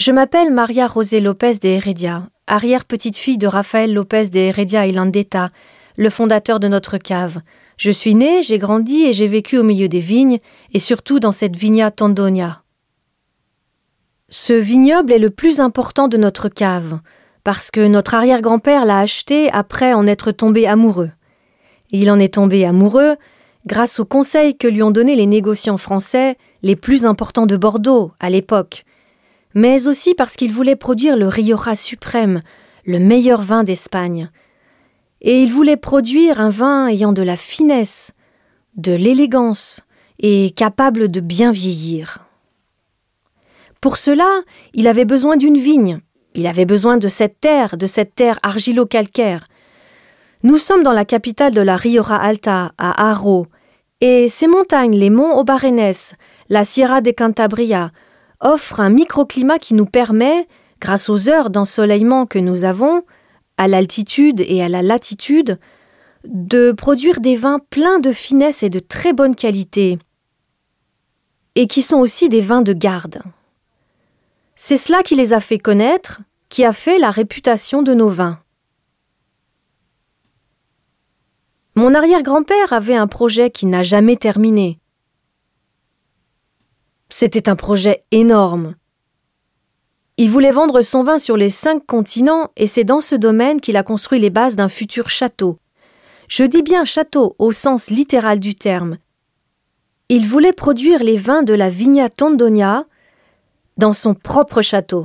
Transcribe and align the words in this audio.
Je 0.00 0.12
m'appelle 0.12 0.50
Maria 0.50 0.88
José 0.88 1.20
Lopez 1.20 1.58
de 1.62 1.68
Heredia, 1.68 2.30
arrière-petite-fille 2.46 3.36
de 3.36 3.46
Rafael 3.46 3.92
Lopez 3.92 4.30
de 4.30 4.38
Heredia 4.38 4.86
y 4.86 4.92
Landeta, 4.92 5.48
le 5.98 6.08
fondateur 6.08 6.58
de 6.58 6.68
notre 6.68 6.96
cave. 6.96 7.42
Je 7.76 7.90
suis 7.90 8.14
née, 8.14 8.42
j'ai 8.42 8.56
grandi 8.56 9.02
et 9.02 9.12
j'ai 9.12 9.28
vécu 9.28 9.58
au 9.58 9.62
milieu 9.62 9.88
des 9.88 10.00
vignes, 10.00 10.38
et 10.72 10.78
surtout 10.78 11.20
dans 11.20 11.32
cette 11.32 11.54
vigna 11.54 11.90
Tondonia. 11.90 12.62
Ce 14.30 14.54
vignoble 14.54 15.12
est 15.12 15.18
le 15.18 15.28
plus 15.28 15.60
important 15.60 16.08
de 16.08 16.16
notre 16.16 16.48
cave, 16.48 17.00
parce 17.44 17.70
que 17.70 17.86
notre 17.86 18.14
arrière-grand-père 18.14 18.86
l'a 18.86 19.00
acheté 19.00 19.52
après 19.52 19.92
en 19.92 20.06
être 20.06 20.32
tombé 20.32 20.66
amoureux. 20.66 21.10
Il 21.90 22.10
en 22.10 22.18
est 22.18 22.32
tombé 22.32 22.64
amoureux 22.64 23.16
grâce 23.66 24.00
aux 24.00 24.06
conseils 24.06 24.56
que 24.56 24.66
lui 24.66 24.82
ont 24.82 24.92
donnés 24.92 25.14
les 25.14 25.26
négociants 25.26 25.76
français 25.76 26.38
les 26.62 26.74
plus 26.74 27.04
importants 27.04 27.44
de 27.44 27.58
Bordeaux 27.58 28.12
à 28.18 28.30
l'époque, 28.30 28.86
mais 29.54 29.88
aussi 29.88 30.14
parce 30.14 30.36
qu'il 30.36 30.52
voulait 30.52 30.76
produire 30.76 31.16
le 31.16 31.28
Rioja 31.28 31.74
suprême, 31.74 32.42
le 32.84 32.98
meilleur 32.98 33.42
vin 33.42 33.64
d'Espagne. 33.64 34.30
Et 35.20 35.42
il 35.42 35.52
voulait 35.52 35.76
produire 35.76 36.40
un 36.40 36.48
vin 36.48 36.86
ayant 36.86 37.12
de 37.12 37.22
la 37.22 37.36
finesse, 37.36 38.12
de 38.76 38.92
l'élégance 38.92 39.82
et 40.18 40.50
capable 40.52 41.10
de 41.10 41.20
bien 41.20 41.52
vieillir. 41.52 42.26
Pour 43.80 43.96
cela, 43.96 44.28
il 44.74 44.86
avait 44.86 45.04
besoin 45.04 45.36
d'une 45.36 45.56
vigne, 45.56 46.00
il 46.34 46.46
avait 46.46 46.66
besoin 46.66 46.96
de 46.96 47.08
cette 47.08 47.40
terre, 47.40 47.76
de 47.76 47.86
cette 47.86 48.14
terre 48.14 48.38
argilo-calcaire. 48.42 49.46
Nous 50.42 50.58
sommes 50.58 50.82
dans 50.82 50.92
la 50.92 51.04
capitale 51.04 51.54
de 51.54 51.60
la 51.60 51.76
Rioja 51.76 52.16
Alta, 52.16 52.72
à 52.78 53.10
Haro, 53.10 53.46
et 54.00 54.28
ces 54.28 54.46
montagnes, 54.46 54.96
les 54.96 55.10
monts 55.10 55.38
Obarenes, 55.38 56.14
la 56.48 56.64
Sierra 56.64 57.00
de 57.00 57.10
Cantabria, 57.10 57.90
offrent 58.40 58.80
un 58.80 58.90
microclimat 58.90 59.58
qui 59.58 59.74
nous 59.74 59.86
permet, 59.86 60.48
grâce 60.80 61.08
aux 61.08 61.28
heures 61.28 61.50
d'ensoleillement 61.50 62.26
que 62.26 62.38
nous 62.38 62.64
avons, 62.64 63.02
à 63.56 63.68
l'altitude 63.68 64.42
et 64.46 64.62
à 64.62 64.68
la 64.68 64.82
latitude, 64.82 65.58
de 66.24 66.72
produire 66.72 67.20
des 67.20 67.36
vins 67.36 67.60
pleins 67.70 67.98
de 67.98 68.12
finesse 68.12 68.62
et 68.62 68.70
de 68.70 68.78
très 68.78 69.12
bonne 69.12 69.34
qualité, 69.34 69.98
et 71.54 71.66
qui 71.66 71.82
sont 71.82 71.98
aussi 71.98 72.28
des 72.28 72.40
vins 72.40 72.62
de 72.62 72.72
garde. 72.72 73.22
C'est 74.56 74.76
cela 74.76 75.02
qui 75.02 75.14
les 75.14 75.32
a 75.32 75.40
fait 75.40 75.58
connaître, 75.58 76.20
qui 76.48 76.64
a 76.64 76.72
fait 76.72 76.98
la 76.98 77.10
réputation 77.10 77.82
de 77.82 77.94
nos 77.94 78.08
vins. 78.08 78.38
Mon 81.76 81.94
arrière-grand-père 81.94 82.72
avait 82.72 82.96
un 82.96 83.06
projet 83.06 83.50
qui 83.50 83.64
n'a 83.64 83.82
jamais 83.82 84.16
terminé. 84.16 84.78
C'était 87.22 87.50
un 87.50 87.54
projet 87.54 88.02
énorme. 88.12 88.76
Il 90.16 90.30
voulait 90.30 90.52
vendre 90.52 90.80
son 90.80 91.04
vin 91.04 91.18
sur 91.18 91.36
les 91.36 91.50
cinq 91.50 91.84
continents 91.84 92.48
et 92.56 92.66
c'est 92.66 92.82
dans 92.82 93.02
ce 93.02 93.14
domaine 93.14 93.60
qu'il 93.60 93.76
a 93.76 93.82
construit 93.82 94.18
les 94.18 94.30
bases 94.30 94.56
d'un 94.56 94.70
futur 94.70 95.10
château. 95.10 95.58
Je 96.28 96.44
dis 96.44 96.62
bien 96.62 96.86
château 96.86 97.36
au 97.38 97.52
sens 97.52 97.90
littéral 97.90 98.40
du 98.40 98.54
terme. 98.54 98.96
Il 100.08 100.26
voulait 100.26 100.54
produire 100.54 101.02
les 101.02 101.18
vins 101.18 101.42
de 101.42 101.52
la 101.52 101.68
Vigna 101.68 102.08
Tondonia 102.08 102.86
dans 103.76 103.92
son 103.92 104.14
propre 104.14 104.62
château. 104.62 105.04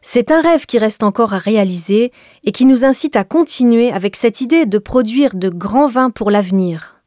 C'est 0.00 0.30
un 0.30 0.42
rêve 0.42 0.64
qui 0.64 0.78
reste 0.78 1.02
encore 1.02 1.34
à 1.34 1.38
réaliser 1.38 2.12
et 2.44 2.52
qui 2.52 2.66
nous 2.66 2.84
incite 2.84 3.16
à 3.16 3.24
continuer 3.24 3.90
avec 3.90 4.14
cette 4.14 4.40
idée 4.40 4.64
de 4.64 4.78
produire 4.78 5.34
de 5.34 5.48
grands 5.48 5.88
vins 5.88 6.10
pour 6.10 6.30
l'avenir. 6.30 6.99